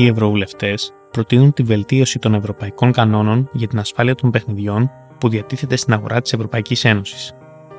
οι 0.00 0.06
Ευρωβουλευτές 0.06 0.92
προτείνουν 1.10 1.52
τη 1.52 1.62
βελτίωση 1.62 2.18
των 2.18 2.34
ευρωπαϊκών 2.34 2.92
κανόνων 2.92 3.48
για 3.52 3.68
την 3.68 3.78
ασφάλεια 3.78 4.14
των 4.14 4.30
παιχνιδιών 4.30 4.90
που 5.18 5.28
διατίθεται 5.28 5.76
στην 5.76 5.92
αγορά 5.92 6.20
της 6.20 6.32
Ευρωπαϊκής 6.32 6.84
Ένωσης. 6.84 7.32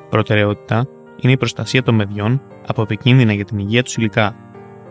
Προτεραιότητα 0.10 0.86
είναι 1.21 1.31
η 1.31 1.38
προστασία 1.38 1.84
των 1.84 1.97
παιδιών 1.97 2.42
από 2.68 2.81
επικίνδυνα 2.81 3.34
για 3.34 3.46
την 3.46 3.60
υγεία 3.60 3.84
τους 3.84 3.96
υλικά. 3.96 4.35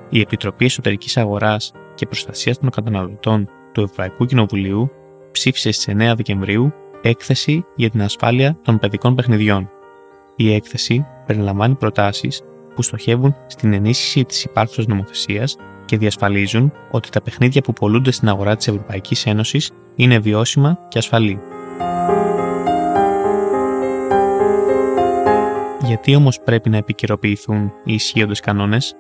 Η 0.09 0.21
Επιτροπή 0.21 0.65
Εσωτερικής 0.65 1.17
Αγοράς 1.17 1.73
και 1.95 2.07
Προστασίας 2.07 2.59
των 2.59 2.71
Καταναλωτών 2.71 3.49
του 3.73 3.81
Ευρωπαϊκού 3.81 4.25
Κοινοβουλίου 4.25 4.91
ψήφισε 5.31 5.73
στις 5.73 5.95
9 5.95 6.13
Δεκεμβρίου 6.17 6.73
έκθεση 7.03 7.65
για 7.77 7.91
την 7.91 8.03
ασφάλεια 8.03 8.59
των 8.63 8.79
παιδικών 8.79 9.15
παιχνιδιών. 9.15 9.71
Η 10.37 10.55
έκθεση 10.55 11.07
περιλαμβάνει 11.27 11.75
προτάσεις 11.75 12.43
που 12.75 12.83
στοχεύουν 12.83 13.35
στην 13.47 13.73
ενίσχυση 13.73 14.25
της 14.25 14.45
υπάρχουσας 14.45 14.87
νομοθεσίας 14.87 15.57
και 15.91 15.97
διασφαλίζουν 15.97 16.73
ότι 16.91 17.11
τα 17.11 17.23
παιχνίδια 17.23 17.61
που 17.61 17.73
πολλούνται 17.73 18.11
στην 18.11 18.29
αγορά 18.29 18.57
της 18.57 18.69
Ευρωπαϊκής 18.69 19.27
Ένωσης 19.27 19.71
είναι 19.95 20.19
βιώσιμα 20.19 20.79
και 20.89 20.99
ασφαλή. 20.99 21.39
Γιατί 25.85 26.15
όμως 26.15 26.41
πρέπει 26.41 26.69
να 26.71 26.77
επικαιροποιηθούν 26.77 27.73
οι 27.85 27.93
ισχύοντες 27.95 28.41
κανόνες, 28.41 28.95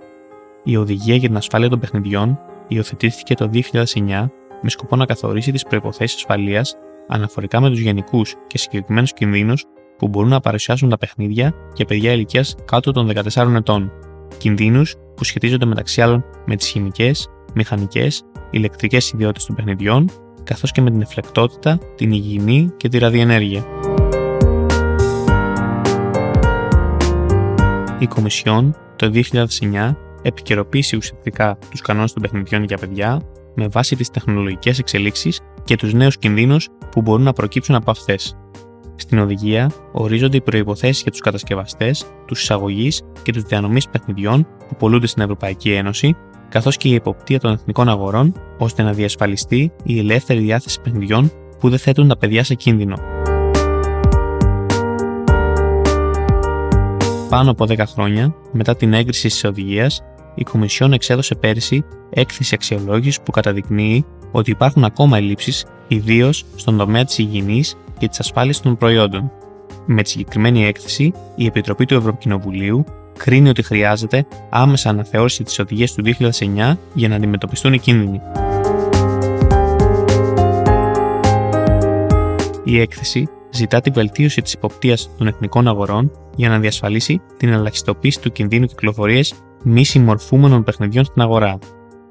η 0.64 0.76
Οδηγία 0.76 1.14
για 1.14 1.28
την 1.28 1.36
Ασφάλεια 1.36 1.68
των 1.68 1.78
Παιχνιδιών 1.78 2.38
υιοθετήθηκε 2.68 3.34
το 3.34 3.50
2009 3.52 4.30
με 4.62 4.70
σκοπό 4.70 4.96
να 4.96 5.06
καθορίσει 5.06 5.52
τις 5.52 5.64
προποθέσει 5.64 6.14
ασφαλείας 6.16 6.74
αναφορικά 7.08 7.60
με 7.60 7.68
τους 7.68 7.78
γενικούς 7.78 8.34
και 8.46 8.58
συγκεκριμένους 8.58 9.12
κινδύνους 9.12 9.64
που 9.98 10.08
μπορούν 10.08 10.30
να 10.30 10.40
παρουσιάσουν 10.40 10.88
τα 10.88 10.98
παιχνίδια 10.98 11.54
για 11.74 11.84
παιδιά 11.84 12.12
ηλικίας 12.12 12.54
κάτω 12.64 12.92
των 12.92 13.10
14 13.34 13.54
ετών. 13.54 13.92
Κινδύνους 14.40 14.94
που 15.14 15.24
σχετίζονται 15.24 15.64
μεταξύ 15.64 16.02
άλλων 16.02 16.24
με 16.46 16.56
τις 16.56 16.68
χημικές, 16.68 17.28
μηχανικές, 17.54 18.22
ηλεκτρικές 18.50 19.12
ιδιότητες 19.12 19.44
των 19.44 19.54
παιχνιδιών, 19.54 20.10
καθώς 20.44 20.72
και 20.72 20.80
με 20.80 20.90
την 20.90 21.00
εφλεκτότητα, 21.00 21.78
την 21.96 22.12
υγιεινή 22.12 22.72
και 22.76 22.88
τη 22.88 22.98
ραδιενέργεια. 22.98 23.64
Η 27.98 28.06
Κομισιόν 28.06 28.76
το 28.96 29.10
2009 29.10 29.96
επικαιροποίησε 30.22 30.96
ουσιαστικά 30.96 31.58
τους 31.70 31.80
κανόνες 31.80 32.12
των 32.12 32.22
παιχνιδιών 32.22 32.64
για 32.64 32.76
παιδιά 32.76 33.20
με 33.54 33.66
βάση 33.68 33.96
τις 33.96 34.10
τεχνολογικές 34.10 34.78
εξελίξεις 34.78 35.40
και 35.64 35.76
τους 35.76 35.92
νέους 35.92 36.18
κινδύνους 36.18 36.68
που 36.90 37.02
μπορούν 37.02 37.24
να 37.24 37.32
προκύψουν 37.32 37.74
από 37.74 37.90
αυτές. 37.90 38.36
Στην 39.00 39.18
οδηγία 39.18 39.70
ορίζονται 39.92 40.36
οι 40.36 40.40
προποθέσει 40.40 41.02
για 41.02 41.10
τους 41.10 41.20
κατασκευαστές, 41.20 42.06
τους 42.26 42.42
εισαγωγείς 42.42 43.02
και 43.22 43.32
τους 43.32 43.42
διανομής 43.42 43.88
παιχνιδιών 43.88 44.46
που 44.68 44.76
πολλούνται 44.76 45.06
στην 45.06 45.22
Ευρωπαϊκή 45.22 45.72
Ένωση, 45.72 46.16
καθώς 46.48 46.76
και 46.76 46.88
η 46.88 46.94
εποπτεία 46.94 47.40
των 47.40 47.52
εθνικών 47.52 47.88
αγορών, 47.88 48.32
ώστε 48.58 48.82
να 48.82 48.92
διασφαλιστεί 48.92 49.72
η 49.82 49.98
ελεύθερη 49.98 50.40
διάθεση 50.40 50.80
παιχνιδιών 50.80 51.32
που 51.58 51.68
δεν 51.68 51.78
θέτουν 51.78 52.08
τα 52.08 52.16
παιδιά 52.16 52.44
σε 52.44 52.54
κίνδυνο. 52.54 52.96
Πάνω 57.28 57.50
από 57.50 57.64
10 57.68 57.78
χρόνια 57.86 58.34
μετά 58.52 58.76
την 58.76 58.92
έγκριση 58.92 59.28
της 59.28 59.44
οδηγίας, 59.44 60.02
η 60.34 60.42
Κομισιόν 60.42 60.92
εξέδωσε 60.92 61.34
πέρυσι 61.34 61.84
έκθεση 62.10 62.54
αξιολόγησης 62.54 63.20
που 63.20 63.30
καταδεικνύει 63.30 64.04
ότι 64.32 64.50
υπάρχουν 64.50 64.84
ακόμα 64.84 65.16
ελλείψεις, 65.16 65.66
ιδίως 65.88 66.44
στον 66.56 66.76
τομέα 66.76 67.04
της 67.04 67.18
υγιεινής 67.18 67.76
και 68.00 68.08
της 68.08 68.20
ασφάλεια 68.20 68.54
των 68.62 68.76
προϊόντων. 68.76 69.30
Με 69.86 70.02
τη 70.02 70.08
συγκεκριμένη 70.08 70.64
έκθεση, 70.64 71.12
η 71.34 71.46
Επιτροπή 71.46 71.86
του 71.86 71.94
Ευρωκοινοβουλίου 71.94 72.84
κρίνει 73.18 73.48
ότι 73.48 73.62
χρειάζεται 73.62 74.26
άμεσα 74.50 74.88
αναθεώρηση 74.88 75.42
της 75.42 75.58
οδηγίας 75.58 75.92
του 75.92 76.02
2009 76.02 76.76
για 76.94 77.08
να 77.08 77.16
αντιμετωπιστούν 77.16 77.72
οι 77.72 77.78
κίνδυνοι. 77.78 78.20
Η 82.64 82.80
έκθεση 82.80 83.28
ζητά 83.50 83.80
τη 83.80 83.90
βελτίωση 83.90 84.42
της 84.42 84.52
υποπτία 84.52 84.96
των 85.18 85.26
εθνικών 85.26 85.68
αγορών 85.68 86.10
για 86.36 86.48
να 86.48 86.58
διασφαλίσει 86.58 87.20
την 87.36 87.48
ελαχιστοποίηση 87.48 88.20
του 88.20 88.32
κινδύνου 88.32 88.66
κυκλοφορίας 88.66 89.34
μη 89.64 89.84
συμμορφούμενων 89.84 90.64
παιχνιδιών 90.64 91.04
στην 91.04 91.22
αγορά. 91.22 91.58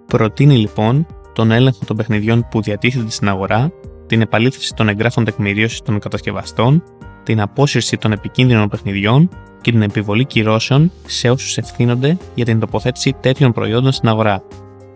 Προτείνει 0.05 0.57
λοιπόν 0.57 1.05
τον 1.33 1.51
έλεγχο 1.51 1.85
των 1.85 1.95
παιχνιδιών 1.95 2.47
που 2.51 2.61
διατίθεται 2.61 3.09
στην 3.09 3.29
αγορά, 3.29 3.71
την 4.09 4.21
επαλήθευση 4.21 4.73
των 4.73 4.89
εγγράφων 4.89 5.25
τεκμηρίωσης 5.25 5.81
των 5.81 5.99
κατασκευαστών, 5.99 6.83
την 7.23 7.41
απόσυρση 7.41 7.97
των 7.97 8.11
επικίνδυνων 8.11 8.69
παιχνιδιών 8.69 9.29
και 9.61 9.71
την 9.71 9.81
επιβολή 9.81 10.25
κυρώσεων 10.25 10.91
σε 11.05 11.29
όσους 11.29 11.57
ευθύνονται 11.57 12.17
για 12.35 12.45
την 12.45 12.59
τοποθέτηση 12.59 13.15
τέτοιων 13.19 13.51
προϊόντων 13.51 13.91
στην 13.91 14.09
αγορά. 14.09 14.43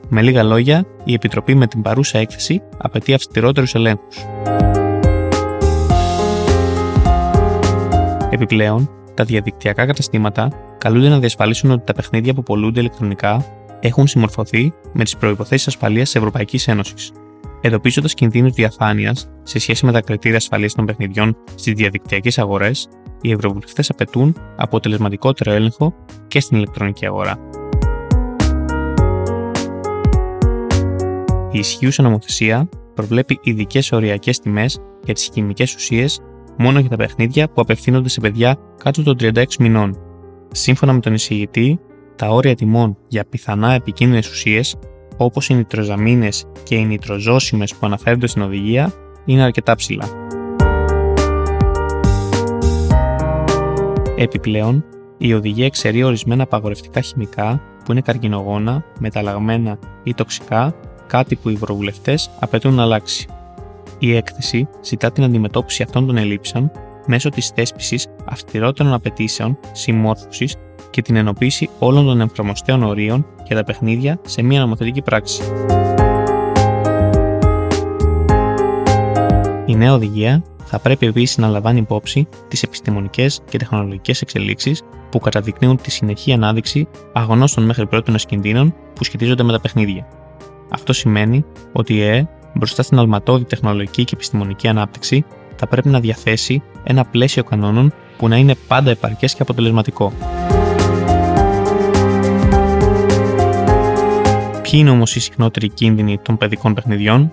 Με 0.09 0.21
λίγα 0.21 0.43
λόγια, 0.43 0.85
η 1.03 1.13
Επιτροπή 1.13 1.55
με 1.55 1.67
την 1.67 1.81
παρούσα 1.81 2.17
έκθεση 2.17 2.61
απαιτεί 2.77 3.13
αυστηρότερους 3.13 3.75
ελέγχους. 3.75 4.17
Επιπλέον, 8.29 8.89
τα 9.13 9.23
διαδικτυακά 9.23 9.85
καταστήματα 9.85 10.47
καλούνται 10.77 11.09
να 11.09 11.19
διασφαλίσουν 11.19 11.71
ότι 11.71 11.83
τα 11.85 11.93
παιχνίδια 11.93 12.33
που 12.33 12.43
πολλούνται 12.43 12.79
ηλεκτρονικά 12.79 13.45
έχουν 13.79 14.07
συμμορφωθεί 14.07 14.73
με 14.93 15.03
τις 15.03 15.17
προποθέσει 15.17 15.65
ασφαλείας 15.67 16.05
της 16.05 16.15
Ευρωπαϊκής 16.15 16.67
Ένωσης. 16.67 17.11
Εντοπίζοντας 17.65 18.13
κινδύνους 18.13 18.53
διαφάνειας 18.53 19.29
σε 19.43 19.59
σχέση 19.59 19.85
με 19.85 19.91
τα 19.91 20.01
κριτήρια 20.01 20.37
ασφαλείας 20.37 20.73
των 20.73 20.85
παιχνιδιών 20.85 21.37
στις 21.55 21.73
διαδικτυακές 21.73 22.39
αγορές, 22.39 22.87
οι 23.21 23.31
ευρωβουλευτές 23.31 23.89
απαιτούν 23.89 24.35
αποτελεσματικότερο 24.55 25.51
έλεγχο 25.51 25.93
και 26.27 26.39
στην 26.39 26.57
ηλεκτρονική 26.57 27.05
αγορά. 27.05 27.37
Η 31.51 31.59
ισχύουσα 31.59 32.03
νομοθεσία 32.03 32.69
προβλέπει 32.93 33.39
ειδικές 33.43 33.91
οριακές 33.91 34.39
τιμές 34.39 34.79
για 35.03 35.13
τις 35.13 35.29
χημικές 35.33 35.75
ουσίες 35.75 36.19
μόνο 36.57 36.79
για 36.79 36.89
τα 36.89 36.95
παιχνίδια 36.95 37.49
που 37.49 37.61
απευθύνονται 37.61 38.09
σε 38.09 38.19
παιδιά 38.19 38.57
κάτω 38.83 39.03
των 39.03 39.15
36 39.19 39.43
μηνών. 39.59 39.97
Σύμφωνα 40.51 40.93
με 40.93 40.99
τον 40.99 41.13
εισηγητή, 41.13 41.79
τα 42.15 42.29
όρια 42.29 42.55
τιμών 42.55 42.97
για 43.07 43.25
πιθανά 43.25 43.73
επικίνδυνες 43.73 44.29
ουσίες, 44.29 44.75
όπως 45.17 45.49
οι 45.49 45.53
νητροζαμίνες 45.53 46.45
και 46.63 46.75
οι 46.75 46.85
νητροζώσιμες 46.85 47.73
που 47.73 47.85
αναφέρονται 47.85 48.27
στην 48.27 48.41
οδηγία, 48.41 48.93
είναι 49.25 49.43
αρκετά 49.43 49.75
ψηλά. 49.75 50.05
Επιπλέον, 54.15 54.85
η 55.17 55.33
οδηγία 55.33 55.65
εξαιρεί 55.65 56.03
ορισμένα 56.03 56.43
απαγορευτικά 56.43 57.01
χημικά 57.01 57.61
που 57.85 57.91
είναι 57.91 58.01
καρκινογόνα, 58.01 58.85
μεταλλαγμένα 58.99 59.79
ή 60.03 60.13
τοξικά, 60.13 60.75
κάτι 61.07 61.35
που 61.35 61.49
οι 61.49 61.53
ευρωβουλευτέ 61.53 62.17
απαιτούν 62.39 62.73
να 62.73 62.83
αλλάξει. 62.83 63.27
Η 63.99 64.15
έκθεση 64.15 64.67
ζητά 64.83 65.11
την 65.11 65.23
αντιμετώπιση 65.23 65.83
αυτών 65.83 66.07
των 66.07 66.17
ελλείψεων 66.17 66.71
μέσω 67.05 67.29
της 67.29 67.49
θέσπισης 67.49 68.07
αυστηρότερων 68.25 68.93
απαιτήσεων 68.93 69.59
συμμόρφωσης 69.71 70.55
και 70.93 71.01
την 71.01 71.15
ενοποίηση 71.15 71.69
όλων 71.79 72.05
των 72.05 72.21
εφαρμοστέων 72.21 72.83
ορίων 72.83 73.25
για 73.47 73.55
τα 73.55 73.63
παιχνίδια 73.63 74.19
σε 74.25 74.41
μία 74.41 74.59
νομοθετική 74.59 75.01
πράξη. 75.01 75.41
Η 79.65 79.75
νέα 79.75 79.93
οδηγία 79.93 80.43
θα 80.65 80.79
πρέπει 80.79 81.05
επίσης 81.05 81.37
να 81.37 81.47
λαμβάνει 81.47 81.79
υπόψη 81.79 82.27
τις 82.47 82.63
επιστημονικές 82.63 83.41
και 83.49 83.57
τεχνολογικές 83.57 84.21
εξελίξεις 84.21 84.81
που 85.09 85.19
καταδεικνύουν 85.19 85.77
τη 85.81 85.91
συνεχή 85.91 86.33
ανάδειξη 86.33 86.87
αγνώστων 87.13 87.63
μέχρι 87.63 87.87
πρώτη 87.87 88.11
κινδύνων 88.27 88.75
που 88.95 89.03
σχετίζονται 89.03 89.43
με 89.43 89.51
τα 89.51 89.59
παιχνίδια. 89.59 90.07
Αυτό 90.69 90.93
σημαίνει 90.93 91.45
ότι 91.71 91.93
η 91.93 92.01
ΕΕ 92.01 92.27
μπροστά 92.53 92.83
στην 92.83 92.99
αλματώδη 92.99 93.43
τεχνολογική 93.43 94.03
και 94.03 94.11
επιστημονική 94.13 94.67
ανάπτυξη, 94.67 95.25
θα 95.55 95.67
πρέπει 95.67 95.89
να 95.89 95.99
διαθέσει 95.99 96.61
ένα 96.83 97.05
πλαίσιο 97.05 97.43
κανόνων 97.43 97.93
που 98.17 98.27
να 98.27 98.37
είναι 98.37 98.55
πάντα 98.67 98.91
επαρκές 98.91 99.33
και 99.33 99.41
αποτελεσματικό. 99.41 100.13
Ποιοι 104.73 104.81
είναι 104.85 104.93
όμως 104.93 105.15
οι 105.15 105.19
συχνότεροι 105.19 105.69
κίνδυνοι 105.69 106.17
των 106.17 106.37
παιδικών 106.37 106.73
παιχνιδιών, 106.73 107.31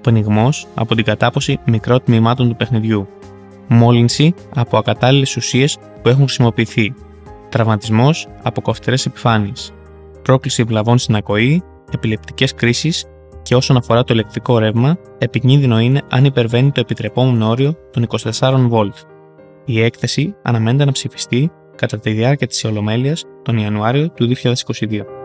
Πνιγμός 0.00 0.66
από 0.74 0.94
την 0.94 1.04
κατάποση 1.04 1.58
μικρών 1.66 2.02
τμήματων 2.04 2.48
του 2.48 2.56
παιχνιδιού, 2.56 3.08
μόλυνση 3.68 4.34
από 4.54 4.78
ακατάλληλες 4.78 5.36
ουσίες 5.36 5.78
που 6.02 6.08
έχουν 6.08 6.22
χρησιμοποιηθεί, 6.22 6.94
τραυματισμός 7.48 8.28
από 8.42 8.60
κοφτερές 8.60 9.06
επιφάνειες, 9.06 9.72
πρόκληση 10.22 10.62
βλαβών 10.62 10.98
στην 10.98 11.16
ακοή, 11.16 11.62
επιλεπτικές 11.92 12.54
κρίσεις 12.54 13.04
και 13.42 13.54
όσον 13.54 13.76
αφορά 13.76 14.04
το 14.04 14.14
ηλεκτρικό 14.14 14.58
ρεύμα, 14.58 14.96
επικίνδυνο 15.18 15.80
είναι 15.80 16.02
αν 16.08 16.24
υπερβαίνει 16.24 16.72
το 16.72 16.80
επιτρεπόμενο 16.80 17.48
όριο 17.48 17.74
των 17.90 18.06
24 18.08 18.68
V. 18.70 18.88
Η 19.64 19.82
έκθεση 19.82 20.34
αναμένεται 20.42 20.84
να 20.84 20.92
ψηφιστεί 20.92 21.50
κατά 21.76 21.98
τη 21.98 22.10
διάρκεια 22.10 22.46
της 22.46 22.64
Ολομέλειας 22.64 23.24
τον 23.42 23.58
Ιανουάριο 23.58 24.10
του 24.10 24.28
2022. 24.42 25.17